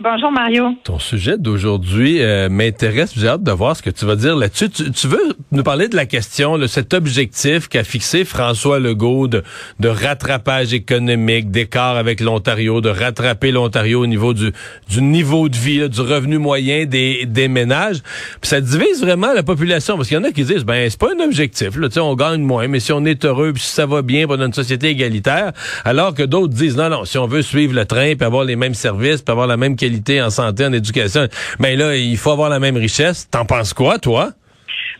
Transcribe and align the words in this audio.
Bonjour 0.00 0.32
Mario. 0.32 0.74
Ton 0.84 0.98
sujet 0.98 1.36
d'aujourd'hui 1.36 2.22
euh, 2.22 2.48
m'intéresse. 2.48 3.12
J'ai 3.14 3.28
hâte 3.28 3.42
de 3.42 3.52
voir 3.52 3.76
ce 3.76 3.82
que 3.82 3.90
tu 3.90 4.06
vas 4.06 4.16
dire 4.16 4.34
là-dessus. 4.34 4.70
Tu, 4.70 4.90
tu 4.90 5.06
veux 5.06 5.36
nous 5.50 5.62
parler 5.62 5.88
de 5.88 5.96
la 5.96 6.06
question, 6.06 6.56
de 6.56 6.66
cet 6.66 6.94
objectif 6.94 7.68
qu'a 7.68 7.84
fixé 7.84 8.24
François 8.24 8.80
Legault 8.80 9.28
de, 9.28 9.44
de 9.80 9.88
rattrapage 9.88 10.72
économique, 10.72 11.50
d'écart 11.50 11.98
avec 11.98 12.20
l'Ontario, 12.20 12.80
de 12.80 12.88
rattraper 12.88 13.52
l'Ontario 13.52 14.00
au 14.00 14.06
niveau 14.06 14.32
du, 14.32 14.52
du 14.88 15.02
niveau 15.02 15.50
de 15.50 15.56
vie, 15.56 15.80
là, 15.80 15.88
du 15.88 16.00
revenu 16.00 16.38
moyen 16.38 16.86
des, 16.86 17.26
des 17.26 17.48
ménages. 17.48 18.00
Puis 18.40 18.48
ça 18.48 18.62
divise 18.62 19.02
vraiment 19.02 19.34
la 19.34 19.42
population 19.42 19.96
parce 19.96 20.08
qu'il 20.08 20.16
y 20.16 20.20
en 20.20 20.24
a 20.24 20.32
qui 20.32 20.44
disent 20.44 20.64
ben 20.64 20.88
c'est 20.88 20.98
pas 20.98 21.10
un 21.14 21.22
objectif. 21.22 21.76
Là, 21.76 21.88
on 21.98 22.14
gagne 22.14 22.40
moins, 22.40 22.66
mais 22.66 22.80
si 22.80 22.92
on 22.92 23.04
est 23.04 23.26
heureux, 23.26 23.52
puis 23.52 23.62
si 23.62 23.72
ça 23.72 23.84
va 23.84 24.00
bien, 24.00 24.26
a 24.26 24.34
une 24.42 24.54
société 24.54 24.88
égalitaire, 24.88 25.52
alors 25.84 26.14
que 26.14 26.22
d'autres 26.22 26.54
disent 26.54 26.78
non 26.78 26.88
non, 26.88 27.04
si 27.04 27.18
on 27.18 27.26
veut 27.26 27.42
suivre 27.42 27.74
le 27.74 27.84
train, 27.84 28.14
puis 28.14 28.24
avoir 28.24 28.44
les 28.44 28.56
mêmes 28.56 28.74
services, 28.74 29.20
puis 29.20 29.30
avoir 29.30 29.46
la 29.46 29.58
même 29.58 29.76
qualité 29.82 30.22
en 30.22 30.30
santé, 30.30 30.64
en 30.64 30.72
éducation, 30.72 31.26
ben 31.58 31.76
là, 31.76 31.96
il 31.96 32.16
faut 32.16 32.30
avoir 32.30 32.48
la 32.48 32.60
même 32.60 32.76
richesse. 32.76 33.28
T'en 33.28 33.44
penses 33.44 33.74
quoi, 33.74 33.98
toi? 33.98 34.30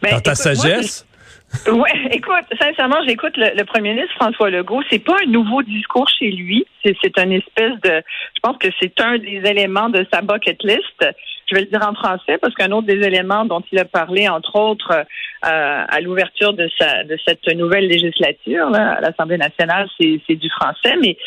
Ben, 0.03 0.15
Dans 0.15 0.21
ta 0.21 0.33
écoute, 0.33 0.43
sagesse? 0.43 1.07
Ouais, 1.67 1.91
écoute, 2.11 2.47
sincèrement, 2.61 2.97
j'écoute 3.07 3.37
le, 3.37 3.57
le 3.57 3.65
premier 3.65 3.91
ministre 3.95 4.15
François 4.17 4.51
Legault. 4.51 4.83
C'est 4.91 4.99
pas 4.99 5.17
un 5.23 5.31
nouveau 5.31 5.63
discours 5.63 6.09
chez 6.19 6.31
lui. 6.31 6.65
C'est, 6.85 6.97
c'est 7.03 7.17
une 7.19 7.33
espèce 7.33 7.79
de. 7.85 8.03
Je 8.35 8.41
pense 8.43 8.57
que 8.59 8.69
c'est 8.81 8.99
un 9.01 9.19
des 9.19 9.43
éléments 9.45 9.89
de 9.89 10.05
sa 10.13 10.21
bucket 10.21 10.59
list. 10.65 11.07
Je 11.53 11.57
vais 11.59 11.65
le 11.65 11.71
dire 11.71 11.87
en 11.87 11.93
français 11.93 12.39
parce 12.39 12.55
qu'un 12.55 12.71
autre 12.73 12.87
des 12.87 13.07
éléments 13.07 13.45
dont 13.45 13.63
il 13.71 13.79
a 13.79 13.85
parlé, 13.85 14.27
entre 14.27 14.57
autres, 14.57 14.91
euh, 14.91 15.05
à 15.43 16.01
l'ouverture 16.01 16.55
de, 16.55 16.65
de 16.65 17.19
cette 17.27 17.47
nouvelle 17.55 17.89
législature 17.89 18.75
à 18.75 19.03
l'Assemblée 19.03 19.37
nationale, 19.37 19.87
c'est, 20.01 20.35
du 20.35 20.49
français. 20.49 20.95
Mais 21.03 21.19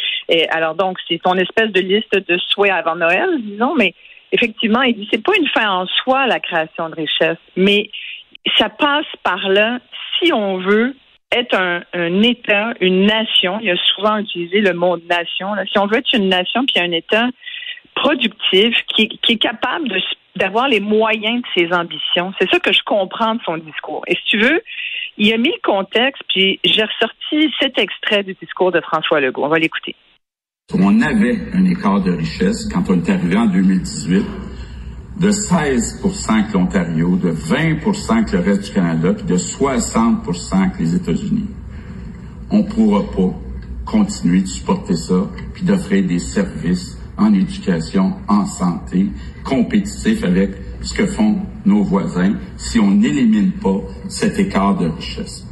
alors 0.49 0.73
donc, 0.73 0.97
c'est 1.07 1.21
ton 1.21 1.35
espèce 1.35 1.69
de 1.69 1.79
liste 1.79 2.15
de 2.27 2.39
souhaits 2.39 2.71
avant 2.71 2.95
Noël, 2.95 3.29
disons. 3.39 3.75
Mais 3.75 3.93
effectivement, 4.31 4.81
il 4.81 4.95
dit 4.95 5.07
c'est 5.11 5.23
pas 5.23 5.33
une 5.39 5.47
fin 5.49 5.69
en 5.69 5.85
soi 5.85 6.25
la 6.25 6.39
création 6.39 6.89
de 6.89 6.95
richesse, 6.95 7.37
mais 7.55 7.91
ça 8.57 8.69
passe 8.69 9.05
par 9.21 9.47
là 9.47 9.77
si 10.17 10.33
on 10.33 10.57
veut 10.57 10.95
être 11.31 11.55
un, 11.55 12.21
État, 12.23 12.73
une 12.79 13.05
nation. 13.05 13.59
Il 13.61 13.69
a 13.69 13.77
souvent 13.95 14.17
utilisé 14.17 14.61
le 14.61 14.73
mot 14.73 14.97
nation. 14.97 15.49
Si 15.71 15.77
on 15.77 15.85
veut 15.85 15.97
être 15.97 16.13
une 16.13 16.29
nation 16.29 16.65
puis 16.65 16.83
un 16.83 16.91
État 16.91 17.27
productif 17.95 18.75
qui, 18.95 19.19
est 19.27 19.37
capable 19.37 19.89
d'avoir 20.35 20.67
les 20.67 20.79
moyens 20.79 21.41
de 21.41 21.47
ses 21.55 21.73
ambitions. 21.73 22.33
C'est 22.39 22.49
ça 22.49 22.59
que 22.59 22.73
je 22.73 22.81
comprends 22.85 23.35
de 23.35 23.41
son 23.43 23.57
discours. 23.57 24.03
Et 24.07 24.15
si 24.15 24.23
tu 24.27 24.37
veux, 24.39 24.61
il 25.17 25.33
a 25.33 25.37
mis 25.37 25.51
le 25.51 25.61
contexte, 25.63 26.21
puis 26.27 26.59
j'ai 26.63 26.83
ressorti 26.83 27.53
cet 27.59 27.79
extrait 27.79 28.23
du 28.23 28.35
discours 28.41 28.71
de 28.71 28.81
François 28.81 29.21
Legault. 29.21 29.45
On 29.45 29.49
va 29.49 29.59
l'écouter. 29.59 29.95
On 30.73 31.01
avait 31.01 31.37
un 31.53 31.65
écart 31.65 32.01
de 32.01 32.11
richesse 32.11 32.67
quand 32.73 32.89
on 32.89 33.01
est 33.01 33.09
arrivé 33.09 33.37
en 33.37 33.45
2018 33.45 34.25
de 35.19 35.31
16% 35.31 36.51
que 36.51 36.53
l'Ontario, 36.53 37.15
de 37.15 37.31
20% 37.31 38.25
que 38.25 38.35
le 38.35 38.43
reste 38.43 38.65
du 38.65 38.71
Canada, 38.73 39.13
puis 39.13 39.25
de 39.25 39.37
60% 39.37 40.71
que 40.71 40.79
les 40.79 40.95
États-Unis. 40.95 41.47
On 42.51 42.57
ne 42.57 42.63
pourra 42.63 43.03
pas 43.03 43.33
continuer 43.85 44.41
de 44.41 44.47
supporter 44.47 44.95
ça, 44.95 45.29
puis 45.53 45.63
d'offrir 45.63 46.05
des 46.05 46.19
services 46.19 46.97
en 47.17 47.33
éducation, 47.33 48.13
en 48.27 48.45
santé, 48.45 49.07
compétitifs 49.43 50.23
avec 50.23 50.51
ce 50.81 50.93
que 50.93 51.05
font 51.07 51.37
nos 51.65 51.83
voisins 51.83 52.33
si 52.57 52.79
on 52.79 52.91
n'élimine 52.91 53.51
pas 53.53 53.81
cet 54.07 54.39
écart 54.39 54.75
de 54.77 54.87
richesse. 54.87 55.45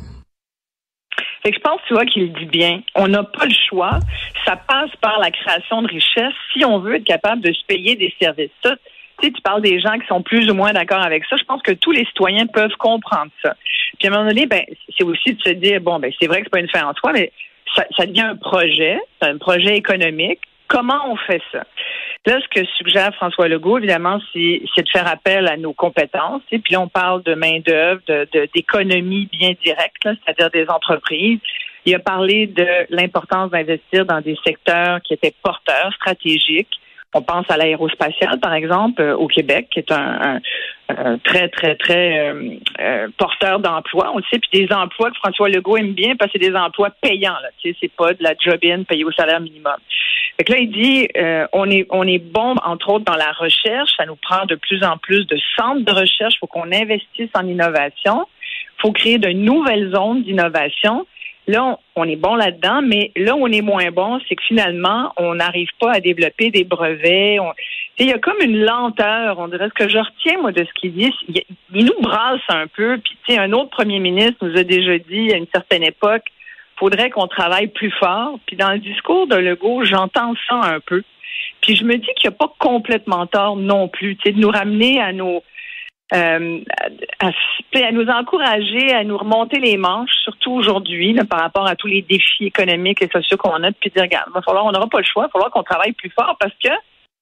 Fait 1.43 1.51
que 1.51 1.57
je 1.57 1.61
pense, 1.61 1.81
tu 1.87 1.93
vois, 1.93 2.05
qu'il 2.05 2.31
dit 2.33 2.45
bien. 2.45 2.81
On 2.95 3.07
n'a 3.07 3.23
pas 3.23 3.45
le 3.45 3.53
choix. 3.69 3.99
Ça 4.45 4.55
passe 4.55 4.91
par 5.01 5.19
la 5.19 5.29
création 5.29 5.81
de 5.81 5.87
richesse 5.87 6.33
si 6.53 6.63
on 6.63 6.79
veut 6.79 6.95
être 6.95 7.03
capable 7.03 7.41
de 7.41 7.51
se 7.51 7.65
payer 7.65 7.95
des 7.95 8.13
services. 8.19 8.51
Ça, 8.63 8.75
tu 9.21 9.31
tu 9.31 9.41
parles 9.41 9.61
des 9.61 9.79
gens 9.79 9.97
qui 9.99 10.07
sont 10.07 10.21
plus 10.21 10.49
ou 10.49 10.53
moins 10.53 10.73
d'accord 10.73 11.01
avec 11.01 11.23
ça. 11.25 11.35
Je 11.37 11.43
pense 11.43 11.61
que 11.61 11.73
tous 11.73 11.91
les 11.91 12.05
citoyens 12.05 12.47
peuvent 12.47 12.75
comprendre 12.77 13.31
ça. 13.41 13.55
Puis 13.99 14.07
à 14.07 14.11
un 14.11 14.15
moment 14.15 14.29
donné, 14.29 14.45
ben, 14.45 14.63
c'est 14.97 15.03
aussi 15.03 15.33
de 15.33 15.41
se 15.41 15.51
dire, 15.51 15.81
bon, 15.81 15.99
ben, 15.99 16.11
c'est 16.19 16.27
vrai 16.27 16.39
que 16.39 16.45
c'est 16.45 16.49
pas 16.49 16.59
une 16.59 16.69
fin 16.69 16.87
en 16.87 16.93
soi, 16.93 17.11
mais 17.13 17.31
ça, 17.75 18.05
devient 18.05 18.21
un 18.21 18.35
projet, 18.35 18.97
un 19.21 19.37
projet 19.37 19.77
économique. 19.77 20.39
Comment 20.67 21.11
on 21.11 21.15
fait 21.15 21.41
ça? 21.51 21.63
Là, 22.25 22.39
ce 22.41 22.47
que 22.47 22.65
suggère 22.77 23.13
François 23.15 23.47
Legault, 23.47 23.77
évidemment, 23.77 24.19
c'est 24.31 24.61
de 24.61 24.89
faire 24.91 25.07
appel 25.07 25.47
à 25.47 25.57
nos 25.57 25.73
compétences. 25.73 26.41
Et 26.51 26.59
puis 26.59 26.73
là, 26.73 26.81
on 26.81 26.87
parle 26.87 27.21
de 27.23 27.35
main-d'œuvre, 27.35 28.01
d'économie 28.53 29.27
bien 29.31 29.51
directe, 29.63 30.03
c'est-à-dire 30.03 30.49
des 30.51 30.69
entreprises. 30.69 31.39
Il 31.85 31.93
a 31.95 31.99
parlé 31.99 32.47
de 32.47 32.65
l'importance 32.89 33.51
d'investir 33.51 34.05
dans 34.05 34.21
des 34.21 34.37
secteurs 34.45 35.01
qui 35.01 35.13
étaient 35.13 35.33
porteurs, 35.43 35.91
stratégiques. 35.95 36.79
On 37.13 37.21
pense 37.21 37.45
à 37.49 37.57
l'aérospatiale, 37.57 38.39
par 38.39 38.53
exemple, 38.53 39.01
euh, 39.01 39.15
au 39.15 39.27
Québec, 39.27 39.67
qui 39.71 39.79
est 39.79 39.91
un, 39.91 40.39
très, 41.23 41.47
très, 41.49 41.75
très 41.75 42.19
euh, 42.19 42.49
euh, 42.79 43.07
porteur 43.17 43.59
d'emplois. 43.59 44.11
On 44.13 44.19
sait, 44.31 44.39
puis 44.39 44.65
des 44.65 44.73
emplois 44.73 45.11
que 45.11 45.17
François 45.17 45.49
Legault 45.49 45.77
aime 45.77 45.93
bien 45.93 46.15
parce 46.15 46.31
que 46.31 46.39
c'est 46.39 46.49
des 46.49 46.55
emplois 46.55 46.89
payants. 47.01 47.37
Là, 47.41 47.49
c'est 47.63 47.91
pas 47.95 48.13
de 48.13 48.23
la 48.23 48.33
job-in 48.37 48.83
payée 48.83 49.05
au 49.05 49.11
salaire 49.11 49.39
minimum. 49.39 49.75
Fait 50.37 50.43
que 50.43 50.53
là, 50.53 50.59
il 50.59 50.71
dit, 50.71 51.07
on 51.53 51.69
est 51.69 51.85
on 51.91 52.07
est 52.07 52.19
bon, 52.19 52.55
entre 52.63 52.89
autres, 52.89 53.05
dans 53.05 53.15
la 53.15 53.31
recherche. 53.31 53.91
Ça 53.97 54.05
nous 54.05 54.15
prend 54.15 54.45
de 54.45 54.55
plus 54.55 54.83
en 54.83 54.97
plus 54.97 55.25
de 55.27 55.37
centres 55.55 55.85
de 55.85 55.91
recherche. 55.91 56.35
Il 56.35 56.39
faut 56.39 56.47
qu'on 56.47 56.71
investisse 56.71 57.29
en 57.35 57.47
innovation. 57.47 58.25
Il 58.77 58.81
faut 58.81 58.91
créer 58.91 59.19
de 59.19 59.29
nouvelles 59.29 59.91
zones 59.93 60.23
d'innovation. 60.23 61.05
Là, 61.47 61.77
on, 61.95 62.05
est 62.05 62.15
bon 62.15 62.35
là-dedans, 62.35 62.81
mais 62.81 63.11
là 63.17 63.35
on 63.35 63.47
est 63.47 63.61
moins 63.61 63.91
bon, 63.91 64.19
c'est 64.27 64.35
que 64.35 64.43
finalement, 64.43 65.11
on 65.17 65.35
n'arrive 65.35 65.67
pas 65.79 65.91
à 65.93 65.99
développer 65.99 66.51
des 66.51 66.63
brevets. 66.63 67.39
On- 67.39 67.51
Il 67.99 68.07
y 68.07 68.13
a 68.13 68.17
comme 68.17 68.41
une 68.41 68.63
lenteur, 68.63 69.37
on 69.39 69.49
dirait. 69.49 69.67
Ce 69.67 69.83
que 69.83 69.89
je 69.89 69.97
retiens, 69.97 70.39
moi, 70.41 70.51
de 70.51 70.63
ce 70.63 70.73
qu'il 70.79 70.93
dit, 70.93 71.13
c'est- 71.27 71.45
il, 71.73 71.85
nous 71.85 72.01
brasse 72.01 72.41
un 72.49 72.67
peu. 72.67 72.97
Puis, 72.97 73.17
tu 73.27 73.33
sais, 73.33 73.39
un 73.39 73.51
autre 73.51 73.69
premier 73.71 73.99
ministre 73.99 74.37
nous 74.41 74.57
a 74.57 74.63
déjà 74.63 74.97
dit 74.97 75.33
à 75.33 75.37
une 75.37 75.47
certaine 75.53 75.83
époque, 75.83 76.23
faudrait 76.77 77.09
qu'on 77.09 77.27
travaille 77.27 77.67
plus 77.67 77.91
fort. 77.91 78.39
Puis 78.47 78.55
dans 78.55 78.71
le 78.71 78.79
discours 78.79 79.27
de 79.27 79.35
Legault, 79.35 79.83
j'entends 79.83 80.33
ça 80.49 80.55
un 80.63 80.79
peu. 80.79 81.03
Puis 81.61 81.75
je 81.75 81.83
me 81.83 81.95
dis 81.97 82.07
qu'il 82.17 82.29
n'y 82.29 82.35
a 82.35 82.37
pas 82.37 82.51
complètement 82.57 83.25
tort 83.27 83.55
non 83.57 83.87
plus, 83.89 84.15
de 84.15 84.31
nous 84.31 84.49
ramener 84.49 84.99
à 85.01 85.13
nos 85.13 85.43
euh, 86.13 86.59
à, 87.19 87.91
nous 87.91 88.07
encourager, 88.07 88.93
à 88.93 89.03
nous 89.03 89.17
remonter 89.17 89.59
les 89.59 89.77
manches, 89.77 90.11
surtout 90.23 90.51
aujourd'hui, 90.51 91.15
par 91.29 91.39
rapport 91.39 91.67
à 91.67 91.75
tous 91.75 91.87
les 91.87 92.01
défis 92.01 92.45
économiques 92.45 93.01
et 93.01 93.09
sociaux 93.11 93.37
qu'on 93.37 93.63
a, 93.63 93.71
puis 93.71 93.89
dire, 93.89 94.03
regarde, 94.03 94.29
va 94.33 94.41
falloir, 94.41 94.65
on 94.65 94.71
n'aura 94.71 94.87
pas 94.87 94.99
le 94.99 95.05
choix, 95.05 95.23
il 95.23 95.27
va 95.27 95.31
falloir 95.31 95.51
qu'on 95.51 95.63
travaille 95.63 95.93
plus 95.93 96.11
fort 96.11 96.35
parce 96.39 96.53
que 96.63 96.69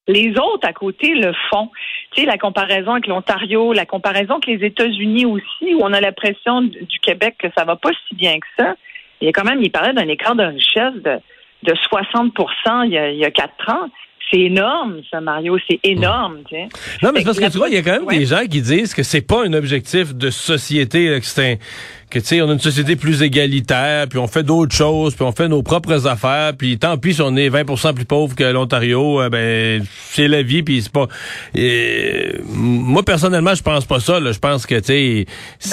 les 0.07 0.31
autres 0.31 0.67
à 0.67 0.73
côté 0.73 1.13
le 1.13 1.31
font. 1.49 1.69
Tu 2.11 2.21
sais, 2.21 2.27
la 2.27 2.37
comparaison 2.37 2.91
avec 2.91 3.07
l'Ontario, 3.07 3.71
la 3.71 3.85
comparaison 3.85 4.35
avec 4.35 4.47
les 4.47 4.65
États-Unis 4.65 5.25
aussi, 5.25 5.73
où 5.75 5.81
on 5.81 5.93
a 5.93 6.01
l'impression 6.01 6.61
du 6.61 6.81
du 6.81 6.99
Québec 6.99 7.35
que 7.39 7.47
ça 7.55 7.63
va 7.63 7.75
pas 7.75 7.91
si 8.07 8.15
bien 8.15 8.39
que 8.39 8.47
ça. 8.57 8.75
Il 9.21 9.25
y 9.25 9.29
a 9.29 9.31
quand 9.31 9.43
même, 9.43 9.61
il 9.61 9.71
parlait 9.71 9.93
d'un 9.93 10.07
écart 10.07 10.35
de 10.35 10.43
richesse 10.43 10.95
de, 10.95 11.19
de 11.63 11.75
60 11.75 12.33
il 12.85 12.91
y, 12.91 12.97
a, 12.97 13.11
il 13.11 13.19
y 13.19 13.25
a 13.25 13.31
quatre 13.31 13.69
ans. 13.69 13.87
C'est 14.31 14.39
énorme, 14.39 15.01
ça, 15.09 15.19
Mario. 15.19 15.57
C'est 15.69 15.79
énorme, 15.83 16.39
tu 16.47 16.55
sais. 16.55 16.69
Non, 17.03 17.11
mais 17.13 17.23
parce 17.23 17.37
que 17.37 17.51
tu 17.51 17.57
vois, 17.57 17.67
il 17.69 17.75
y 17.75 17.77
a 17.77 17.81
quand 17.81 17.91
même 17.91 18.05
ouais. 18.05 18.19
des 18.19 18.25
gens 18.25 18.41
qui 18.41 18.61
disent 18.61 18.93
que 18.93 19.03
c'est 19.03 19.21
pas 19.21 19.45
un 19.45 19.53
objectif 19.53 20.15
de 20.15 20.29
société, 20.29 21.09
là, 21.09 21.19
que 21.19 21.25
c'est 21.25 21.53
un 21.53 21.55
que 22.11 22.19
tu 22.19 22.25
sais, 22.25 22.41
on 22.41 22.49
a 22.49 22.53
une 22.53 22.59
société 22.59 22.95
plus 22.95 23.23
égalitaire, 23.23 24.07
puis 24.07 24.19
on 24.19 24.27
fait 24.27 24.43
d'autres 24.43 24.75
choses, 24.75 25.15
puis 25.15 25.23
on 25.23 25.31
fait 25.31 25.47
nos 25.47 25.63
propres 25.63 26.05
affaires, 26.07 26.51
puis 26.55 26.77
tant 26.77 26.97
pis 26.97 27.15
si 27.15 27.21
on 27.21 27.35
est 27.35 27.49
20% 27.49 27.95
plus 27.95 28.05
pauvre 28.05 28.35
que 28.35 28.43
l'Ontario, 28.43 29.21
euh, 29.21 29.29
ben 29.29 29.83
c'est 29.85 30.27
la 30.27 30.43
vie, 30.43 30.61
puis 30.61 30.81
c'est 30.81 30.91
pas. 30.91 31.07
Et, 31.55 32.33
moi 32.49 33.03
personnellement, 33.03 33.55
je 33.55 33.63
pense 33.63 33.85
pas 33.85 33.99
ça. 33.99 34.19
Là. 34.19 34.31
Je 34.31 34.39
pense 34.39 34.65
que 34.65 34.75
tu 34.75 34.83
sais, 34.83 35.25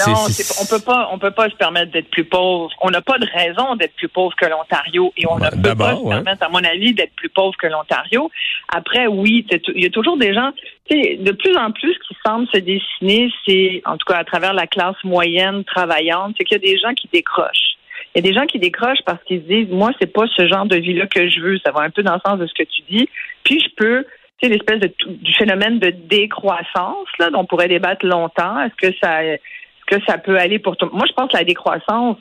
non, 0.07 0.15
on 0.61 0.65
peut 0.65 0.83
pas, 0.83 1.09
on 1.11 1.19
peut 1.19 1.31
pas 1.31 1.49
se 1.49 1.55
permettre 1.55 1.91
d'être 1.91 2.09
plus 2.09 2.25
pauvre. 2.25 2.71
On 2.81 2.89
n'a 2.89 3.01
pas 3.01 3.19
de 3.19 3.27
raison 3.31 3.75
d'être 3.75 3.95
plus 3.95 4.09
pauvre 4.09 4.35
que 4.35 4.45
l'Ontario, 4.45 5.13
et 5.17 5.27
on 5.27 5.37
ne 5.37 5.49
peut 5.49 5.75
pas 5.75 5.95
se 5.95 6.07
permettre, 6.07 6.43
à 6.43 6.49
mon 6.49 6.63
avis, 6.63 6.93
d'être 6.93 7.13
plus 7.15 7.29
pauvre 7.29 7.55
que 7.57 7.67
l'Ontario. 7.67 8.31
Après, 8.69 9.07
oui, 9.07 9.45
il 9.75 9.83
y 9.83 9.85
a 9.85 9.89
toujours 9.89 10.17
des 10.17 10.33
gens. 10.33 10.51
De 10.89 11.31
plus 11.31 11.55
en 11.55 11.71
plus, 11.71 11.93
ce 11.93 11.99
qui 12.07 12.17
semble 12.25 12.47
se 12.47 12.57
dessiner, 12.57 13.31
c'est, 13.45 13.81
en 13.85 13.97
tout 13.97 14.05
cas 14.07 14.17
à 14.17 14.23
travers 14.23 14.53
la 14.53 14.65
classe 14.65 14.95
moyenne 15.03 15.63
travaillante, 15.63 16.35
c'est 16.37 16.43
qu'il 16.43 16.57
y 16.57 16.67
a 16.67 16.73
des 16.73 16.79
gens 16.79 16.93
qui 16.95 17.07
décrochent. 17.13 17.77
Il 18.13 18.25
y 18.25 18.27
a 18.27 18.31
des 18.31 18.33
gens 18.33 18.47
qui 18.47 18.57
décrochent 18.57 19.03
parce 19.05 19.23
qu'ils 19.23 19.41
se 19.41 19.47
disent, 19.47 19.69
moi, 19.69 19.91
c'est 19.99 20.11
pas 20.11 20.25
ce 20.35 20.47
genre 20.47 20.65
de 20.65 20.77
vie-là 20.77 21.05
que 21.05 21.29
je 21.29 21.41
veux. 21.41 21.59
Ça 21.63 21.71
va 21.71 21.81
un 21.81 21.91
peu 21.91 22.01
dans 22.01 22.15
le 22.15 22.21
sens 22.25 22.39
de 22.39 22.47
ce 22.47 22.53
que 22.53 22.63
tu 22.63 22.81
dis. 22.89 23.07
Puis 23.43 23.59
je 23.59 23.69
peux, 23.75 24.03
tu 24.41 24.47
sais, 24.47 24.49
l'espèce 24.49 24.79
de 24.79 24.91
du 25.07 25.33
phénomène 25.35 25.77
de 25.77 25.91
décroissance 25.91 27.07
là, 27.19 27.29
dont 27.29 27.41
on 27.41 27.45
pourrait 27.45 27.67
débattre 27.67 28.05
longtemps. 28.05 28.59
Est-ce 28.61 28.75
que 28.75 28.95
ça, 28.99 29.23
est-ce 29.23 29.85
que 29.85 30.03
ça 30.07 30.17
peut 30.17 30.37
aller 30.39 30.57
pour 30.57 30.75
tout 30.75 30.89
Moi, 30.91 31.05
je 31.07 31.13
pense 31.13 31.31
que 31.31 31.37
la 31.37 31.43
décroissance, 31.43 32.17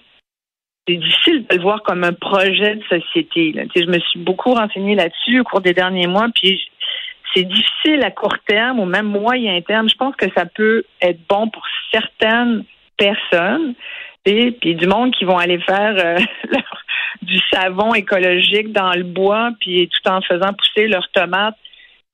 c'est 0.86 0.96
difficile 0.96 1.46
de 1.48 1.56
le 1.56 1.62
voir 1.62 1.82
comme 1.82 2.04
un 2.04 2.12
projet 2.12 2.76
de 2.76 2.84
société. 2.84 3.54
Je 3.74 3.86
me 3.86 3.98
suis 3.98 4.18
beaucoup 4.18 4.52
renseignée 4.52 4.94
là-dessus 4.94 5.40
au 5.40 5.44
cours 5.44 5.60
des 5.62 5.74
derniers 5.74 6.06
mois, 6.06 6.28
puis 6.34 6.60
c'est 7.34 7.44
difficile 7.44 8.02
à 8.02 8.10
court 8.10 8.38
terme 8.46 8.80
ou 8.80 8.84
même 8.84 9.06
moyen 9.06 9.60
terme. 9.62 9.88
Je 9.88 9.96
pense 9.96 10.16
que 10.16 10.26
ça 10.34 10.46
peut 10.46 10.84
être 11.00 11.20
bon 11.28 11.48
pour 11.48 11.64
certaines 11.92 12.64
personnes, 12.96 13.74
et 14.24 14.50
puis 14.52 14.74
du 14.74 14.86
monde 14.86 15.12
qui 15.12 15.24
vont 15.24 15.38
aller 15.38 15.58
faire 15.60 15.94
euh, 16.04 16.18
du 17.22 17.38
savon 17.52 17.94
écologique 17.94 18.72
dans 18.72 18.92
le 18.92 19.04
bois, 19.04 19.52
puis 19.60 19.88
tout 19.88 20.10
en 20.10 20.20
faisant 20.20 20.52
pousser 20.52 20.86
leurs 20.88 21.08
tomates. 21.10 21.56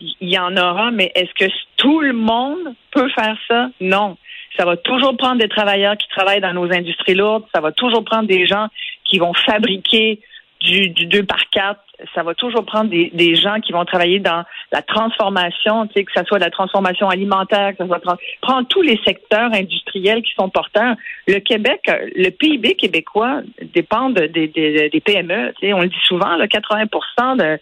Il 0.01 0.29
y 0.29 0.39
en 0.39 0.57
aura, 0.57 0.91
mais 0.91 1.11
est-ce 1.15 1.33
que 1.35 1.51
tout 1.77 2.01
le 2.01 2.13
monde 2.13 2.75
peut 2.91 3.09
faire 3.11 3.37
ça? 3.49 3.69
Non. 3.81 4.17
Ça 4.57 4.65
va 4.65 4.77
toujours 4.77 5.17
prendre 5.17 5.39
des 5.39 5.49
travailleurs 5.49 5.97
qui 5.97 6.09
travaillent 6.09 6.41
dans 6.41 6.53
nos 6.53 6.71
industries 6.73 7.15
lourdes. 7.15 7.45
Ça 7.55 7.61
va 7.61 7.73
toujours 7.73 8.05
prendre 8.05 8.29
des 8.29 8.47
gens 8.47 8.69
qui 9.05 9.19
vont 9.19 9.35
fabriquer 9.35 10.21
du, 10.65 10.89
du 10.91 11.07
2 11.07 11.25
par 11.25 11.49
4 11.51 11.81
ça 12.15 12.23
va 12.23 12.35
toujours 12.35 12.65
prendre 12.65 12.91
des, 12.91 13.11
des, 13.15 13.37
gens 13.37 13.61
qui 13.61 13.73
vont 13.73 13.85
travailler 13.85 14.19
dans 14.19 14.43
la 14.73 14.83
transformation, 14.83 15.87
tu 15.87 15.95
sais, 15.95 16.05
que 16.05 16.13
ce 16.15 16.25
soit 16.25 16.41
la 16.41 16.51
transformation 16.51 17.09
alimentaire, 17.09 17.71
que 17.71 17.87
ça 17.87 17.87
soit 17.87 18.19
prendre 18.41 18.67
tous 18.69 18.83
les 18.83 18.99
secteurs 19.05 19.53
industriels 19.53 20.23
qui 20.23 20.33
sont 20.35 20.49
porteurs. 20.49 20.97
Le 21.29 21.39
Québec, 21.39 21.83
le 22.17 22.31
PIB 22.31 22.75
québécois 22.75 23.43
dépend 23.75 24.11
des, 24.11 24.29
des, 24.29 25.03
PME. 25.05 25.53
Tu 25.61 25.67
sais, 25.67 25.73
on 25.73 25.83
le 25.83 25.89
dit 25.89 26.03
souvent, 26.05 26.37
là, 26.37 26.49
80 26.49 27.37
de, 27.37 27.59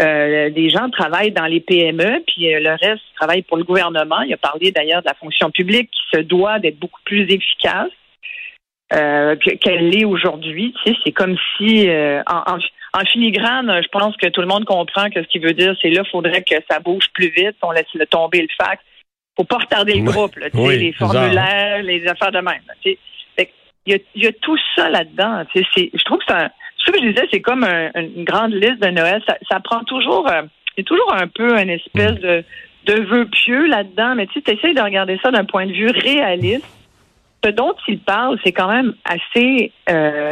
euh, 0.00 0.50
des 0.50 0.70
gens 0.70 0.88
travaillent 0.90 1.32
dans 1.32 1.46
les 1.46 1.60
PME, 1.60 2.22
puis 2.26 2.54
euh, 2.54 2.60
le 2.60 2.70
reste 2.70 3.02
travaille 3.16 3.42
pour 3.42 3.56
le 3.56 3.64
gouvernement. 3.64 4.20
Il 4.22 4.32
a 4.32 4.38
parlé 4.38 4.72
d'ailleurs 4.72 5.02
de 5.02 5.08
la 5.08 5.14
fonction 5.14 5.50
publique 5.50 5.90
qui 5.90 6.18
se 6.18 6.22
doit 6.22 6.58
d'être 6.58 6.78
beaucoup 6.78 7.00
plus 7.04 7.22
efficace. 7.22 7.90
Euh, 8.92 9.36
qu'elle 9.36 9.88
l'est 9.90 10.04
aujourd'hui. 10.04 10.74
Tu 10.82 10.90
sais, 10.90 10.98
c'est 11.04 11.12
comme 11.12 11.36
si 11.56 11.88
en, 12.26 12.58
en 12.92 13.04
filigrane, 13.04 13.80
je 13.82 13.88
pense 13.88 14.16
que 14.16 14.26
tout 14.28 14.40
le 14.40 14.48
monde 14.48 14.64
comprend 14.64 15.10
que 15.10 15.22
ce 15.22 15.28
qu'il 15.28 15.42
veut 15.42 15.52
dire, 15.52 15.74
c'est 15.80 15.90
là, 15.90 16.02
il 16.04 16.10
faudrait 16.10 16.42
que 16.42 16.56
ça 16.68 16.80
bouge 16.80 17.04
plus 17.12 17.28
vite, 17.28 17.56
on 17.62 17.70
laisse 17.70 17.86
le 17.94 18.06
tomber 18.06 18.42
le 18.42 18.48
fax. 18.60 18.82
faut 19.36 19.44
pas 19.44 19.58
retarder 19.58 19.94
le 19.94 20.10
groupe, 20.10 20.34
là, 20.36 20.48
les 20.52 20.92
formulaires, 20.92 21.82
les 21.82 22.06
affaires 22.08 22.32
de 22.32 22.40
même. 22.40 22.62
il, 22.84 22.96
y 23.86 23.94
a, 23.94 23.98
il 24.14 24.24
y 24.24 24.26
a 24.26 24.32
tout 24.32 24.58
ça 24.74 24.90
là-dedans. 24.90 25.44
Je 25.54 26.04
trouve 26.04 26.18
que 26.18 26.24
c'est 26.26 26.34
un, 26.34 26.50
ce 26.84 26.90
que 26.90 26.98
je 26.98 27.08
disais, 27.10 27.28
c'est 27.32 27.40
comme 27.40 27.64
une 27.64 28.24
grande 28.24 28.52
liste 28.52 28.80
de 28.80 28.88
Noël. 28.88 29.22
Ça, 29.26 29.36
ça 29.48 29.60
prend 29.60 29.84
toujours, 29.84 30.28
euh, 30.28 30.42
il 30.76 30.80
y 30.80 30.82
a 30.82 30.84
toujours 30.84 31.14
un 31.14 31.28
peu 31.28 31.58
une 31.60 31.70
espèce 31.70 32.18
de, 32.20 32.44
de 32.86 33.00
vœu 33.02 33.26
pieux 33.26 33.66
là-dedans, 33.66 34.14
mais 34.16 34.26
tu 34.26 34.40
essaies 34.46 34.74
de 34.74 34.80
regarder 34.80 35.18
ça 35.22 35.30
d'un 35.30 35.44
point 35.44 35.66
de 35.66 35.72
vue 35.72 35.90
réaliste. 35.90 36.66
Ce 37.44 37.50
dont 37.50 37.74
il 37.88 38.00
parle, 38.00 38.38
c'est 38.44 38.52
quand 38.52 38.68
même 38.68 38.94
assez 39.04 39.72
euh, 39.88 40.30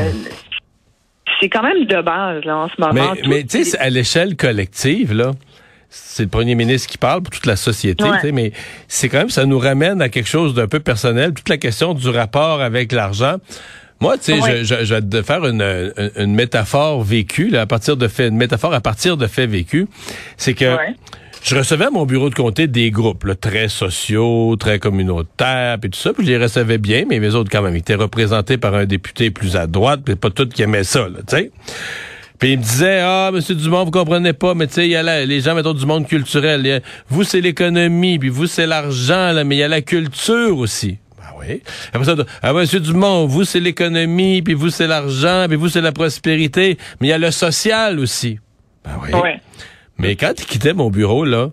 c'est 1.40 1.48
quand 1.48 1.62
même 1.62 1.84
de 1.84 2.02
base 2.02 2.44
là, 2.44 2.56
en 2.56 2.68
ce 2.68 2.74
moment. 2.78 3.14
Mais, 3.28 3.44
tu 3.44 3.64
sais, 3.64 3.78
à 3.78 3.90
l'échelle 3.90 4.36
collective, 4.36 5.12
là, 5.12 5.32
c'est 5.88 6.24
le 6.24 6.28
premier 6.28 6.54
ministre 6.54 6.88
qui 6.88 6.98
parle 6.98 7.22
pour 7.22 7.32
toute 7.32 7.46
la 7.46 7.56
société, 7.56 8.04
mais 8.32 8.52
c'est 8.88 9.08
quand 9.08 9.18
même, 9.18 9.30
ça 9.30 9.46
nous 9.46 9.58
ramène 9.58 10.02
à 10.02 10.08
quelque 10.08 10.28
chose 10.28 10.54
d'un 10.54 10.68
peu 10.68 10.80
personnel, 10.80 11.32
toute 11.32 11.48
la 11.48 11.56
question 11.56 11.94
du 11.94 12.08
rapport 12.08 12.60
avec 12.60 12.92
l'argent. 12.92 13.36
Moi, 14.00 14.16
tu 14.16 14.40
sais, 14.40 14.64
je, 14.64 14.84
je, 14.84 14.94
vais 14.94 15.00
te 15.00 15.22
faire 15.22 15.44
une, 15.44 15.92
une, 16.16 16.32
métaphore 16.32 17.02
vécue, 17.02 17.48
là, 17.48 17.62
à 17.62 17.66
partir 17.66 17.96
de 17.96 18.06
faits, 18.06 18.30
une 18.30 18.36
métaphore 18.36 18.72
à 18.72 18.80
partir 18.80 19.16
de 19.16 19.26
faits 19.26 19.50
vécus. 19.50 19.86
C'est 20.36 20.54
que 20.54 20.76
je 21.48 21.56
recevais 21.56 21.86
à 21.86 21.90
mon 21.90 22.04
bureau 22.04 22.28
de 22.28 22.34
comté 22.34 22.66
des 22.66 22.90
groupes 22.90 23.26
très 23.40 23.68
sociaux, 23.68 24.54
très 24.56 24.78
communautaires, 24.78 25.78
puis 25.80 25.88
tout 25.88 25.98
ça, 25.98 26.12
puis 26.12 26.26
je 26.26 26.32
les 26.32 26.36
recevais 26.36 26.76
bien, 26.76 27.04
mais 27.08 27.18
les 27.18 27.34
autres 27.34 27.48
quand 27.50 27.62
même 27.62 27.74
étaient 27.74 27.94
représentés 27.94 28.58
par 28.58 28.74
un 28.74 28.84
député 28.84 29.30
plus 29.30 29.56
à 29.56 29.66
droite, 29.66 30.00
puis 30.04 30.14
pas 30.14 30.28
tous 30.28 30.50
qui 30.50 30.60
aimaient 30.60 30.84
ça, 30.84 31.06
tu 31.26 31.36
sais. 31.36 31.50
Puis 32.38 32.52
il 32.52 32.58
me 32.58 32.62
disait, 32.62 33.00
ah, 33.02 33.30
Monsieur 33.32 33.54
Dumont, 33.54 33.84
vous 33.84 33.90
comprenez 33.90 34.34
pas, 34.34 34.52
mais 34.52 34.66
tu 34.66 34.74
sais, 34.74 34.88
il 34.88 34.90
y 34.90 34.96
a 34.96 35.24
les 35.24 35.40
gens, 35.40 35.54
mettons, 35.54 35.72
du 35.72 35.86
monde 35.86 36.06
culturel. 36.06 36.82
vous, 37.08 37.24
c'est 37.24 37.40
l'économie, 37.40 38.18
puis 38.18 38.28
vous, 38.28 38.46
c'est 38.46 38.66
l'argent, 38.66 39.32
là, 39.32 39.42
mais 39.42 39.56
il 39.56 39.60
y 39.60 39.62
a 39.62 39.68
la 39.68 39.80
culture 39.80 40.58
aussi. 40.58 40.98
Ben 41.16 41.28
oui. 41.40 41.62
Ça, 42.04 42.14
ah, 42.42 42.52
Monsieur 42.52 42.80
Dumont, 42.80 43.24
vous, 43.24 43.44
c'est 43.44 43.60
l'économie, 43.60 44.42
puis 44.42 44.52
vous, 44.52 44.68
c'est 44.68 44.86
l'argent, 44.86 45.46
puis 45.48 45.56
vous, 45.56 45.70
c'est 45.70 45.80
la 45.80 45.92
prospérité, 45.92 46.76
mais 47.00 47.06
il 47.06 47.10
y 47.10 47.14
a 47.14 47.18
le 47.18 47.30
social 47.30 47.98
aussi. 47.98 48.38
Ben 48.84 48.92
oui. 49.02 49.30
Mais 49.98 50.14
quand 50.14 50.32
il 50.38 50.46
quittait 50.46 50.74
mon 50.74 50.90
bureau, 50.90 51.24
là, 51.24 51.50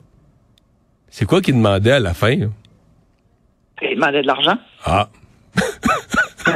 c'est 1.10 1.26
quoi 1.26 1.42
qu'il 1.42 1.56
demandait 1.56 1.92
à 1.92 2.00
la 2.00 2.14
fin? 2.14 2.32
Il 2.32 3.96
demandait 3.96 4.22
de 4.22 4.28
l'argent. 4.28 4.58
Ah. 4.84 5.10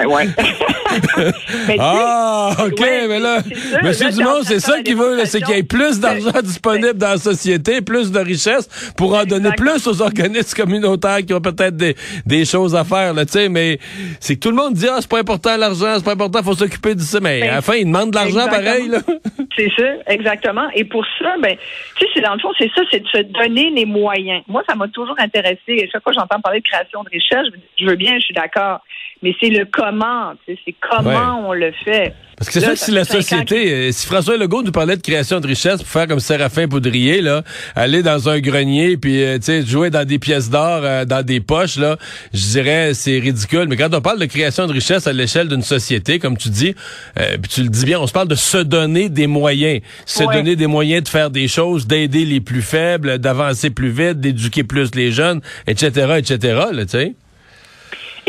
Ah, 1.80 2.56
OK, 2.66 2.80
mais 2.80 3.20
là, 3.20 3.40
Monsieur 3.84 4.10
Dumont, 4.10 4.42
c'est 4.44 4.60
ça 4.60 4.82
qu'il 4.82 4.96
veut, 4.96 5.24
c'est 5.26 5.42
qu'il 5.42 5.56
y 5.56 5.60
ait 5.60 5.64
plus 5.64 6.00
d'argent 6.00 6.32
disponible 6.44 6.98
dans 6.98 7.10
la 7.10 7.18
société, 7.18 7.82
plus 7.82 8.12
de 8.12 8.20
richesse 8.20 8.68
pour 8.98 9.16
en 9.16 9.24
donner 9.24 9.52
plus 9.56 9.86
aux 9.88 10.02
organismes 10.02 10.56
communautaires 10.56 11.20
qui 11.26 11.34
ont 11.34 11.42
peut-être 11.42 11.78
des, 11.78 11.96
des 12.26 12.46
choses 12.46 12.76
à 12.76 12.84
faire, 12.84 13.14
là, 13.14 13.26
tu 13.26 13.34
sais, 13.34 13.50
mais 13.50 13.78
c'est 14.20 14.36
que 14.36 14.40
tout 14.40 14.50
le 14.50 14.56
monde 14.56 14.74
dit, 14.74 14.88
ah, 14.90 14.98
c'est 15.00 15.10
pas 15.10 15.20
important 15.20 15.56
l'argent, 15.58 15.94
c'est 15.98 16.06
pas 16.06 16.14
important, 16.14 16.42
faut 16.44 16.56
s'occuper 16.56 16.96
de 16.96 17.02
ça, 17.02 17.20
mais 17.20 17.42
ben, 17.42 17.50
à 17.50 17.56
la 17.56 17.62
fin, 17.62 17.76
ils 17.76 17.86
demandent 17.86 18.12
de 18.12 18.16
l'argent 18.16 18.48
pareil, 18.48 18.88
là. 18.88 19.00
C'est 19.56 19.72
ça, 19.76 19.84
exactement. 20.08 20.70
Et 20.74 20.86
pour 20.86 21.06
ça, 21.18 21.36
ben, 21.42 21.58
tu 21.98 22.06
sais, 22.14 22.22
dans 22.22 22.34
le 22.34 22.40
fond, 22.40 22.52
c'est 22.58 22.70
ça, 22.74 22.82
c'est 22.90 23.02
de 23.02 23.08
se 23.08 23.24
donner 23.24 23.72
les 23.72 23.86
moyens. 23.86 24.42
Moi, 24.48 24.64
ça 24.70 24.76
m'a 24.76 24.88
toujours 24.88 25.16
intéressé. 25.18 25.60
Et 25.68 25.90
chaque 25.92 26.02
fois 26.02 26.14
que 26.14 26.20
j'entends 26.20 26.40
parler 26.40 26.60
de 26.60 26.66
création 26.66 27.04
de 27.04 27.10
richesse, 27.10 27.48
je 27.78 27.86
veux 27.86 27.96
bien, 27.96 28.14
je 28.20 28.26
suis 28.26 28.34
d'accord 28.34 28.80
mais 29.22 29.36
c'est 29.40 29.50
le 29.50 29.66
comment, 29.66 30.34
c'est 30.46 30.76
comment 30.80 31.48
on 31.48 31.54
le 31.54 31.72
fait. 31.84 32.14
Parce 32.38 32.48
que 32.48 32.62
c'est 32.62 32.66
ça 32.68 32.72
que 32.72 32.80
si 32.80 32.92
la 32.92 33.04
société, 33.04 33.74
euh, 33.74 33.92
si 33.92 34.08
François 34.08 34.38
Legault 34.38 34.64
nous 34.64 34.72
parlait 34.72 34.96
de 34.96 35.02
création 35.02 35.42
de 35.42 35.48
richesse 35.48 35.84
pour 35.84 35.92
faire 35.92 36.08
comme 36.08 36.22
Séraphin 36.22 36.70
Poudrier, 36.70 37.20
là, 37.20 37.44
aller 37.76 38.02
dans 38.02 38.30
un 38.30 38.40
grenier 38.40 38.96
puis 38.96 39.22
euh, 39.22 39.38
tu 39.40 39.44
sais 39.44 39.66
jouer 39.66 39.90
dans 39.90 40.08
des 40.08 40.20
pièces 40.20 40.50
d'or, 40.50 40.80
euh, 40.84 41.04
dans 41.04 41.22
des 41.22 41.42
poches, 41.42 41.76
là, 41.76 41.98
je 42.34 42.40
dirais 42.40 42.94
c'est 42.94 43.20
ridicule. 43.20 43.66
Mais 43.68 43.76
quand 43.76 43.94
on 43.94 44.00
parle 44.00 44.20
de 44.20 44.26
création 44.26 44.68
de 44.68 44.72
richesse 44.72 45.06
à 45.06 45.12
l'échelle 45.12 45.50
d'une 45.50 45.64
société, 45.64 46.18
comme 46.18 46.38
tu 46.38 46.48
dis, 46.48 46.76
puis 47.16 47.52
tu 47.54 47.62
le 47.62 47.70
dis 47.70 47.84
bien, 47.84 48.00
on 48.00 48.08
se 48.08 48.14
parle 48.14 48.30
de 48.30 48.36
se 48.36 48.58
donner 48.58 49.10
des 49.10 49.28
moyens, 49.28 49.82
se 50.06 50.24
donner 50.24 50.56
des 50.56 50.68
moyens 50.68 51.04
de 51.04 51.10
faire 51.10 51.32
des 51.32 51.50
choses, 51.50 51.88
d'aider 51.88 52.24
les 52.24 52.40
plus 52.40 52.62
faibles, 52.62 53.18
d'avancer 53.18 53.70
plus 53.70 53.90
vite, 53.90 54.22
d'éduquer 54.22 54.64
plus 54.64 54.96
les 54.96 55.12
jeunes, 55.12 55.42
etc., 55.68 56.14
etc. 56.20 56.62
Là, 56.72 56.86
tu 56.86 56.92
sais. 56.92 57.16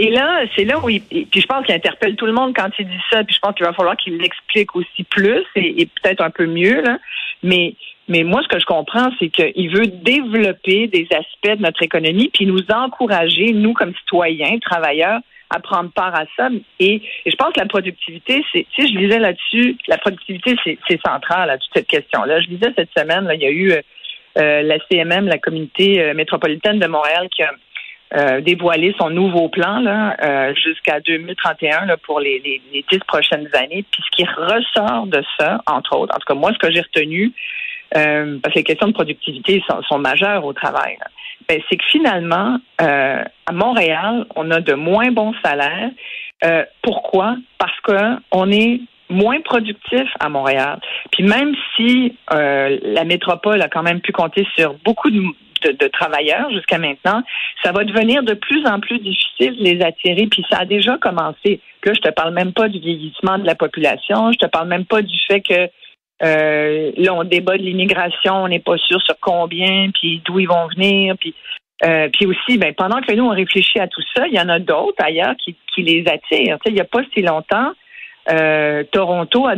Et 0.02 0.09
là, 0.09 0.45
c'est 0.57 0.64
là 0.64 0.78
où 0.78 0.88
il, 0.88 1.02
puis 1.02 1.42
je 1.42 1.47
pense 1.47 1.66
qu'il 1.66 1.75
interpelle 1.75 2.16
tout 2.16 2.25
le 2.25 2.33
monde 2.33 2.54
quand 2.57 2.71
il 2.78 2.88
dit 2.88 3.02
ça, 3.11 3.23
puis 3.23 3.35
je 3.35 3.38
pense 3.38 3.54
qu'il 3.54 3.66
va 3.66 3.75
falloir 3.75 3.99
qu'il 3.99 4.16
l'explique 4.16 4.75
aussi 4.75 5.04
plus 5.04 5.45
et, 5.54 5.87
peut-être 6.02 6.23
un 6.23 6.30
peu 6.30 6.47
mieux, 6.47 6.80
là. 6.80 6.99
Mais, 7.42 7.75
mais 8.09 8.23
moi, 8.23 8.40
ce 8.42 8.49
que 8.49 8.59
je 8.59 8.64
comprends, 8.64 9.11
c'est 9.19 9.28
qu'il 9.28 9.69
veut 9.71 9.88
développer 9.88 10.87
des 10.87 11.07
aspects 11.11 11.59
de 11.59 11.62
notre 11.62 11.83
économie, 11.83 12.30
puis 12.33 12.47
nous 12.47 12.64
encourager, 12.71 13.52
nous, 13.52 13.75
comme 13.75 13.92
citoyens, 13.95 14.59
travailleurs, 14.59 15.21
à 15.50 15.61
prendre 15.61 15.90
part 15.90 16.19
à 16.19 16.25
ça. 16.35 16.49
Et, 16.78 17.02
je 17.26 17.37
pense 17.37 17.52
que 17.52 17.61
la 17.61 17.66
productivité, 17.66 18.42
c'est, 18.54 18.66
si 18.75 18.88
je 18.88 18.97
lisais 18.97 19.19
là-dessus, 19.19 19.76
la 19.87 19.99
productivité, 19.99 20.57
c'est, 20.64 21.00
central 21.07 21.50
à 21.50 21.59
toute 21.59 21.73
cette 21.75 21.88
question-là. 21.88 22.40
Je 22.40 22.49
lisais 22.49 22.73
cette 22.75 22.90
semaine, 22.97 23.25
là, 23.26 23.35
il 23.35 23.42
y 23.42 23.47
a 23.47 23.50
eu 23.50 23.73
euh, 24.38 24.62
la 24.62 24.78
CMM, 24.90 25.26
la 25.26 25.37
communauté 25.37 26.00
euh, 26.00 26.14
métropolitaine 26.14 26.78
de 26.78 26.87
Montréal, 26.87 27.28
qui 27.37 27.42
a 27.42 27.52
euh, 28.17 28.40
dévoiler 28.40 28.95
son 28.99 29.11
nouveau 29.11 29.49
plan 29.49 29.81
là, 29.81 30.17
euh, 30.23 30.55
jusqu'à 30.55 31.00
2031 31.00 31.87
là, 31.87 31.97
pour 31.97 32.21
les, 32.21 32.40
les, 32.45 32.85
dix 32.90 32.99
prochaines 33.07 33.49
années. 33.55 33.85
Puis 33.90 34.02
ce 34.05 34.11
qui 34.17 34.25
ressort 34.25 35.07
de 35.07 35.23
ça, 35.38 35.62
entre 35.67 35.97
autres, 35.97 36.14
en 36.14 36.19
tout 36.19 36.26
cas 36.26 36.35
moi, 36.35 36.52
ce 36.52 36.59
que 36.59 36.73
j'ai 36.73 36.81
retenu, 36.81 37.33
euh, 37.97 38.38
parce 38.43 38.55
que 38.55 38.59
les 38.61 38.64
questions 38.64 38.88
de 38.88 38.93
productivité 38.93 39.62
sont, 39.69 39.83
sont 39.83 39.99
majeures 39.99 40.45
au 40.45 40.52
travail, 40.52 40.97
ben, 41.49 41.61
c'est 41.69 41.76
que 41.76 41.85
finalement, 41.90 42.59
à 42.79 43.52
Montréal, 43.52 44.26
on 44.37 44.50
a 44.50 44.61
de 44.61 44.75
moins 44.75 45.11
bons 45.11 45.35
salaires, 45.45 45.90
Euh, 46.45 46.64
pourquoi? 46.83 47.37
Parce 47.59 47.79
que 47.81 48.17
on 48.33 48.50
est 48.50 48.81
moins 49.09 49.40
productif 49.40 50.09
à 50.21 50.29
Montréal. 50.29 50.81
Puis 51.12 51.25
même 51.25 51.55
si 51.76 52.17
euh, 52.33 52.79
la 52.83 53.05
métropole 53.05 53.61
a 53.61 53.69
quand 53.69 53.83
même 53.83 54.00
pu 54.00 54.12
compter 54.12 54.47
sur 54.57 54.75
beaucoup 54.85 55.11
de, 55.11 55.21
de, 55.62 55.88
travailleurs 55.88 56.50
jusqu'à 56.50 56.79
maintenant, 56.79 57.23
ça 57.62 57.73
va 57.73 57.85
devenir 57.85 58.23
de 58.23 58.35
plus 58.35 58.67
en 58.67 58.81
plus 58.81 58.99
difficile 58.99 59.57
de 59.57 59.64
les 59.64 59.83
attirer. 59.83 60.26
Puis 60.26 60.45
ça 60.50 60.61
a 60.61 60.64
déjà 60.64 60.99
commencé. 60.99 61.61
Là, 61.85 61.93
je 61.95 62.00
te 62.00 62.11
parle 62.11 62.35
même 62.35 62.52
pas 62.52 62.69
du 62.69 62.79
vieillissement 62.79 63.38
de 63.38 63.47
la 63.47 63.55
population. 63.55 64.33
Je 64.33 64.38
te 64.38 64.47
parle 64.47 64.69
même 64.69 64.85
pas 64.85 65.02
du 65.02 65.17
fait 65.26 65.40
que 65.40 65.69
euh, 66.23 66.93
là, 66.97 67.14
on 67.14 67.25
débat 67.25 67.57
de 67.57 67.62
l'immigration, 67.62 68.45
on 68.45 68.49
n'est 68.49 68.59
pas 68.59 68.76
sûr 68.76 69.00
sur 69.00 69.17
combien, 69.21 69.90
puis 69.90 70.21
d'où 70.26 70.38
ils 70.38 70.49
vont 70.49 70.69
venir, 70.69 71.14
puis 71.19 71.35
euh, 71.83 72.09
puis 72.12 72.26
aussi, 72.26 72.59
ben, 72.59 72.75
pendant 72.75 73.00
que 73.00 73.12
nous, 73.14 73.25
on 73.25 73.31
réfléchit 73.31 73.79
à 73.79 73.88
tout 73.88 74.02
ça, 74.14 74.26
il 74.26 74.35
y 74.35 74.40
en 74.40 74.49
a 74.50 74.59
d'autres 74.59 75.02
ailleurs 75.02 75.35
qui, 75.43 75.57
qui 75.75 75.83
les 75.83 76.05
attirent. 76.07 76.59
Il 76.67 76.75
n'y 76.75 76.81
a 76.81 76.85
pas 76.85 77.00
si 77.14 77.23
longtemps, 77.23 77.73
euh, 78.31 78.85
Toronto 78.93 79.47
a, 79.47 79.55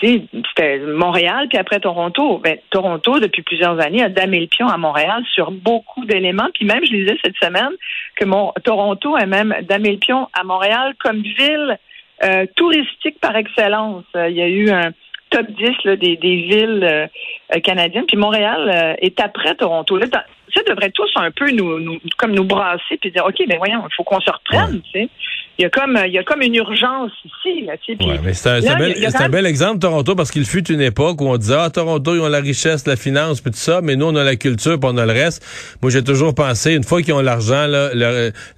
c'était 0.00 0.78
Montréal, 0.78 1.46
puis 1.48 1.58
après 1.58 1.80
Toronto. 1.80 2.38
Ben, 2.38 2.58
Toronto, 2.70 3.18
depuis 3.18 3.42
plusieurs 3.42 3.80
années, 3.80 4.02
a 4.02 4.08
damé 4.08 4.40
le 4.40 4.46
pion 4.46 4.66
à 4.68 4.76
Montréal 4.76 5.22
sur 5.34 5.50
beaucoup 5.50 6.04
d'éléments. 6.04 6.48
Puis 6.54 6.64
même, 6.64 6.84
je 6.84 6.92
disais 6.92 7.16
cette 7.24 7.36
semaine 7.42 7.72
que 8.16 8.24
mon, 8.24 8.52
Toronto 8.64 9.16
a 9.16 9.26
même 9.26 9.54
damé 9.62 9.92
le 9.92 9.98
pion 9.98 10.28
à 10.32 10.44
Montréal 10.44 10.94
comme 11.02 11.22
ville 11.22 11.78
euh, 12.22 12.46
touristique 12.56 13.20
par 13.20 13.36
excellence. 13.36 14.04
Il 14.14 14.36
y 14.36 14.42
a 14.42 14.48
eu 14.48 14.70
un 14.70 14.92
top 15.30 15.46
10 15.46 15.70
là, 15.84 15.96
des, 15.96 16.16
des 16.16 16.36
villes 16.36 16.84
euh, 16.84 17.60
canadiennes, 17.60 18.06
puis 18.06 18.16
Montréal 18.16 18.96
est 19.00 19.18
après 19.20 19.54
Toronto. 19.54 19.96
Là, 19.96 20.06
ça 20.54 20.62
devrait 20.66 20.90
tous 20.90 21.10
un 21.16 21.30
peu 21.30 21.50
nous, 21.50 21.80
nous 21.80 21.98
comme 22.16 22.32
nous 22.32 22.44
brasser 22.44 22.96
puis 23.00 23.10
dire 23.10 23.24
OK, 23.26 23.36
mais 23.40 23.46
ben 23.46 23.58
voyons, 23.58 23.82
il 23.90 23.94
faut 23.94 24.04
qu'on 24.04 24.20
se 24.20 24.30
reprenne, 24.30 24.80
tu 24.82 25.00
sais. 25.00 25.08
Il 25.58 25.62
y 25.62 25.64
a 25.64 25.70
comme 25.70 25.98
il 26.04 26.12
y 26.12 26.18
a 26.18 26.24
comme 26.24 26.42
une 26.42 26.56
urgence 26.56 27.12
ici 27.24 27.64
là, 27.64 27.76
tu 27.76 27.96
sais. 27.96 28.04
Ouais, 28.04 28.18
mais 28.24 28.34
c'est 28.34 28.48
un, 28.48 28.76
bel, 28.76 28.94
un 29.14 29.28
bel 29.28 29.46
exemple 29.46 29.78
Toronto 29.78 30.16
parce 30.16 30.30
qu'il 30.30 30.44
fut 30.44 30.70
une 30.70 30.80
époque 30.80 31.20
où 31.20 31.28
on 31.28 31.36
disait 31.36 31.56
ah 31.58 31.70
Toronto 31.70 32.14
ils 32.14 32.20
ont 32.20 32.28
la 32.28 32.40
richesse, 32.40 32.86
la 32.86 32.96
finance 32.96 33.40
puis 33.40 33.52
tout 33.52 33.58
ça, 33.58 33.80
mais 33.80 33.94
nous 33.94 34.06
on 34.06 34.16
a 34.16 34.24
la 34.24 34.36
culture, 34.36 34.80
puis 34.80 34.90
on 34.92 34.96
a 34.96 35.06
le 35.06 35.12
reste. 35.12 35.44
Moi 35.80 35.90
j'ai 35.92 36.02
toujours 36.02 36.34
pensé 36.34 36.74
une 36.74 36.82
fois 36.82 37.02
qu'ils 37.02 37.14
ont 37.14 37.20
l'argent 37.20 37.66
là, 37.66 37.90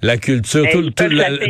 la, 0.01 0.17
culture, 0.17 0.65
tout, 0.71 0.89
tout, 0.89 1.03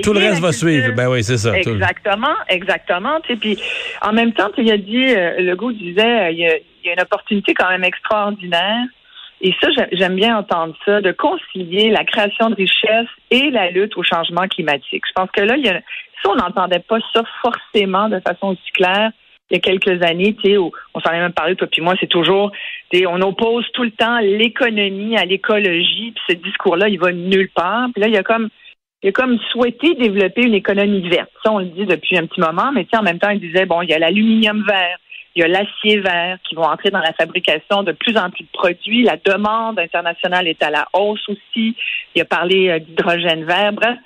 tout, 0.03 0.13
le 0.13 0.19
reste 0.19 0.41
va 0.41 0.51
suivre. 0.51 0.93
Ben 0.95 1.09
oui, 1.09 1.23
c'est 1.23 1.37
ça. 1.37 1.57
Exactement, 1.57 2.35
exactement, 2.49 3.19
tu 3.21 3.33
sais 3.33 3.39
puis 3.39 3.57
en 4.01 4.13
même 4.13 4.33
temps, 4.33 4.49
tu 4.53 4.69
a 4.69 4.77
dit 4.77 5.05
euh, 5.15 5.39
le 5.39 5.55
goût 5.55 5.71
disait 5.71 6.01
euh, 6.01 6.31
il 6.31 6.39
y, 6.39 6.47
a, 6.47 6.57
il 6.57 6.87
y 6.87 6.89
a 6.89 6.93
une 6.93 7.01
opportunité 7.01 7.53
quand 7.53 7.69
même 7.69 7.83
extraordinaire 7.83 8.85
et 9.41 9.53
ça, 9.61 9.67
j'aime 9.91 10.15
bien 10.15 10.37
entendre 10.37 10.75
ça, 10.85 11.01
de 11.01 11.11
concilier 11.11 11.89
la 11.89 12.03
création 12.03 12.49
de 12.49 12.55
richesse 12.55 13.09
et 13.29 13.49
la 13.51 13.69
lutte 13.69 13.95
au 13.97 14.03
changement 14.03 14.47
climatique. 14.47 15.03
Je 15.07 15.13
pense 15.13 15.29
que 15.31 15.41
là, 15.41 15.55
il 15.57 15.65
y 15.65 15.69
a, 15.69 15.81
ça, 16.23 16.29
on 16.29 16.35
n'entendait 16.35 16.79
pas 16.79 16.97
ça 17.13 17.23
forcément 17.41 18.09
de 18.09 18.19
façon 18.19 18.47
aussi 18.49 18.71
claire 18.73 19.11
il 19.49 19.55
y 19.55 19.57
a 19.57 19.61
quelques 19.61 20.03
années, 20.03 20.35
tu 20.35 20.51
sais, 20.51 20.57
on 20.57 20.99
s'en 20.99 21.11
est 21.11 21.19
même 21.19 21.31
parlé, 21.31 21.55
toi 21.55 21.67
puis 21.71 21.81
moi, 21.81 21.95
c'est 21.99 22.07
toujours, 22.07 22.51
on 22.93 23.21
oppose 23.21 23.65
tout 23.73 23.83
le 23.83 23.91
temps 23.91 24.19
l'économie 24.19 25.17
à 25.17 25.25
l'écologie, 25.25 26.11
puis 26.11 26.23
ce 26.27 26.33
discours-là, 26.35 26.89
il 26.89 26.99
va 26.99 27.13
nulle 27.13 27.49
part. 27.55 27.87
Puis 27.93 28.01
là, 28.01 28.07
il 28.07 28.13
y 28.13 28.17
a 28.17 28.23
comme, 28.23 28.49
il 29.03 29.09
a 29.09 29.11
comme 29.13 29.37
souhaité 29.51 29.93
développer 29.95 30.43
une 30.43 30.53
économie 30.53 31.07
verte. 31.07 31.31
Ça, 31.45 31.53
on 31.53 31.59
le 31.59 31.67
dit 31.67 31.85
depuis 31.85 32.17
un 32.17 32.25
petit 32.25 32.41
moment, 32.41 32.71
mais 32.73 32.85
en 32.93 33.03
même 33.03 33.19
temps, 33.19 33.29
il 33.29 33.39
disait, 33.39 33.65
bon, 33.65 33.81
il 33.81 33.89
y 33.89 33.93
a 33.93 33.99
l'aluminium 33.99 34.65
vert, 34.67 34.97
il 35.37 35.41
y 35.41 35.43
a 35.43 35.47
l'acier 35.47 35.99
vert 35.99 36.39
qui 36.49 36.55
vont 36.55 36.63
entrer 36.63 36.89
dans 36.89 36.99
la 36.99 37.13
fabrication 37.13 37.83
de 37.83 37.91
plus 37.91 38.17
en 38.17 38.31
plus 38.31 38.43
de 38.43 38.49
produits. 38.51 39.03
La 39.03 39.17
demande 39.17 39.77
internationale 39.77 40.47
est 40.47 40.63
à 40.63 40.71
la 40.71 40.87
hausse 40.93 41.29
aussi. 41.29 41.75
Il 42.15 42.21
a 42.23 42.25
parlé 42.25 42.69
euh, 42.69 42.79
d'hydrogène 42.79 43.45
vert. 43.45 43.71
Bref, 43.71 43.97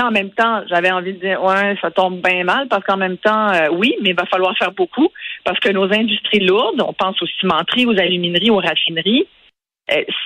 en 0.00 0.10
même 0.10 0.30
temps, 0.30 0.62
j'avais 0.70 0.90
envie 0.90 1.12
de 1.12 1.20
dire, 1.20 1.42
ouais, 1.42 1.76
ça 1.82 1.90
tombe 1.90 2.22
bien 2.22 2.44
mal 2.44 2.66
parce 2.68 2.82
qu'en 2.84 2.96
même 2.96 3.18
temps, 3.18 3.52
euh, 3.52 3.68
oui, 3.72 3.94
mais 4.00 4.10
il 4.10 4.16
va 4.16 4.24
falloir 4.24 4.56
faire 4.56 4.72
beaucoup 4.72 5.08
parce 5.44 5.60
que 5.60 5.70
nos 5.70 5.84
industries 5.92 6.40
lourdes, 6.40 6.80
on 6.80 6.94
pense 6.94 7.20
aux 7.20 7.26
cimenteries, 7.38 7.84
aux 7.84 7.98
alumineries, 7.98 8.50
aux 8.50 8.60
raffineries, 8.60 9.26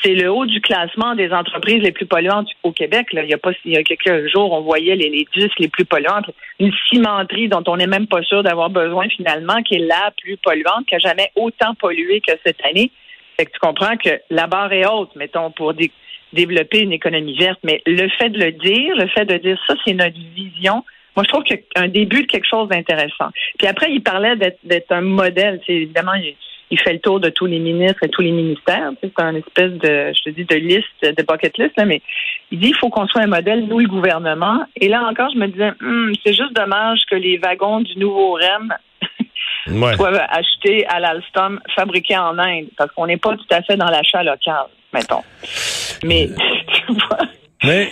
c'est 0.03 0.15
le 0.15 0.31
haut 0.31 0.47
du 0.47 0.61
classement 0.61 1.15
des 1.15 1.33
entreprises 1.33 1.83
les 1.83 1.93
plus 1.93 2.07
polluantes 2.07 2.49
au 2.63 2.73
Québec. 2.73 3.09
Il, 3.13 3.25
y 3.29 3.35
a 3.35 3.39
pas, 3.39 3.53
il 3.65 3.73
y 3.73 3.77
a 3.77 3.83
quelques 3.83 4.29
jours, 4.31 4.53
on 4.53 4.61
voyait 4.61 4.95
les, 4.95 5.09
les 5.09 5.27
10 5.35 5.49
les 5.59 5.69
plus 5.69 5.85
polluantes. 5.85 6.31
Une 6.61 6.73
cimenterie 6.89 7.49
dont 7.49 7.63
on 7.67 7.77
n'est 7.77 7.87
même 7.87 8.07
pas 8.07 8.23
sûr 8.23 8.43
d'avoir 8.43 8.71
besoin 8.71 9.09
finalement, 9.09 9.63
qui 9.63 9.77
est 9.77 9.87
la 9.87 10.13
plus 10.21 10.37
polluante, 10.37 10.87
qui 10.87 10.95
a 10.95 10.99
jamais 10.99 11.31
autant 11.35 11.75
pollué 11.75 12.21
que 12.21 12.33
cette 12.45 12.65
année. 12.65 12.91
Fait 13.37 13.47
que 13.47 13.53
tu 13.53 13.59
comprends 13.59 13.97
que 13.97 14.21
la 14.31 14.47
barre 14.47 14.73
est 14.73 14.87
haute, 14.87 15.15
mettons, 15.17 15.51
pour 15.51 15.75
développer 16.33 16.81
une 16.81 16.93
économie 16.93 17.37
verte. 17.37 17.61
Mais 17.65 17.83
le 17.87 18.09
fait 18.11 18.31
de 18.31 18.39
le 18.39 18.53
dire, 18.53 18.95
le 18.97 19.09
fait 19.09 19.25
de 19.25 19.37
dire 19.39 19.59
ça, 19.67 19.75
c'est 19.85 19.95
notre 19.95 20.19
vision. 20.35 20.85
Moi, 21.17 21.25
je 21.25 21.29
trouve 21.29 21.45
qu'il 21.45 21.57
y 21.57 21.79
a 21.79 21.83
un 21.83 21.89
début 21.89 22.23
de 22.23 22.27
quelque 22.27 22.47
chose 22.49 22.69
d'intéressant. 22.69 23.31
Puis 23.59 23.67
après, 23.67 23.91
il 23.91 24.03
parlait 24.03 24.37
d'être 24.37 24.93
un 24.93 25.01
modèle. 25.01 25.61
C'est 25.67 25.75
évidemment, 25.75 26.13
il, 26.71 26.79
fait 26.79 26.93
le 26.93 26.99
tour 26.99 27.21
de 27.21 27.29
tous 27.31 27.47
les 27.47 27.59
ministres 27.59 28.03
et 28.03 28.09
tous 28.09 28.23
les 28.23 28.31
ministères. 28.31 28.91
C'est 29.03 29.13
un 29.19 29.35
espèce 29.35 29.73
de, 29.73 30.13
je 30.15 30.23
te 30.23 30.31
dis, 30.31 30.45
de 30.45 30.57
liste, 30.57 31.03
de 31.03 31.23
bucket 31.23 31.57
list, 31.59 31.75
mais 31.85 32.03
il 32.51 32.59
dit 32.59 32.69
il 32.69 32.77
faut 32.77 32.89
qu'on 32.89 33.07
soit 33.07 33.23
un 33.23 33.27
modèle, 33.27 33.67
nous, 33.67 33.79
le 33.79 33.89
gouvernement. 33.89 34.65
Et 34.77 34.89
là 34.89 35.03
encore, 35.09 35.31
je 35.33 35.39
me 35.39 35.47
disais, 35.49 35.73
hum, 35.81 36.13
c'est 36.25 36.33
juste 36.33 36.55
dommage 36.55 37.01
que 37.11 37.17
les 37.17 37.39
wagons 37.39 37.81
du 37.81 37.99
nouveau 37.99 38.33
REM 38.33 38.75
soient 39.97 40.21
achetés 40.31 40.87
à 40.87 41.01
l'Alstom, 41.01 41.61
fabriqués 41.75 42.19
en 42.19 42.39
Inde, 42.39 42.67
parce 42.77 42.91
qu'on 42.93 43.07
n'est 43.07 43.17
pas 43.17 43.37
tout 43.37 43.47
à 43.51 43.63
fait 43.63 43.77
dans 43.77 43.89
l'achat 43.89 44.23
local, 44.23 44.67
mettons. 44.93 45.23
Mais, 46.03 46.29
tu 46.87 46.93
vois. 46.93 47.19
Mais, 47.63 47.89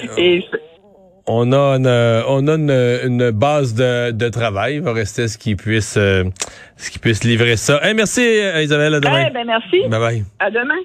on 1.26 1.52
a 1.52 1.76
une, 1.76 1.86
euh, 1.86 2.22
on 2.28 2.46
a 2.48 2.54
une, 2.54 3.30
base 3.30 3.74
de, 3.74 4.10
de, 4.10 4.28
travail. 4.28 4.76
Il 4.76 4.82
va 4.82 4.92
rester 4.92 5.28
ce 5.28 5.38
qui 5.38 5.54
puisse, 5.54 5.96
euh, 5.96 6.24
ce 6.76 6.90
qui 6.90 6.98
puisse 6.98 7.24
livrer 7.24 7.56
ça. 7.56 7.80
merci, 7.94 8.22
Isabelle. 8.60 8.94
À 8.94 9.00
demain. 9.00 9.26
Eh 9.28 9.32
ben, 9.32 9.46
merci. 9.46 9.88
Bye 9.88 10.00
bye. 10.00 10.24
À 10.38 10.50
demain. 10.50 10.78